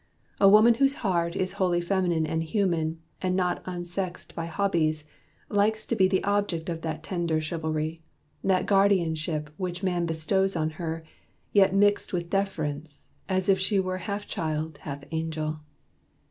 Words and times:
A 0.39 0.49
woman 0.49 0.73
Whose 0.73 0.95
heart 1.05 1.35
is 1.35 1.51
wholly 1.61 1.79
feminine 1.79 2.25
and 2.25 2.41
human, 2.43 2.99
And 3.21 3.35
not 3.35 3.61
unsexed 3.67 4.33
by 4.33 4.47
hobbies, 4.47 5.03
likes 5.47 5.85
to 5.85 5.95
be 5.95 6.07
The 6.07 6.23
object 6.23 6.69
of 6.69 6.81
that 6.81 7.03
tender 7.03 7.39
chivalry, 7.39 8.01
That 8.43 8.65
guardianship 8.65 9.51
which 9.57 9.83
man 9.83 10.07
bestows 10.07 10.55
on 10.55 10.71
her, 10.81 11.03
Yet 11.53 11.75
mixed 11.75 12.13
with 12.13 12.31
deference; 12.31 13.05
as 13.29 13.47
if 13.47 13.59
she 13.59 13.79
were 13.79 13.99
Half 13.99 14.25
child, 14.25 14.79
half 14.79 15.03
angel. 15.11 15.59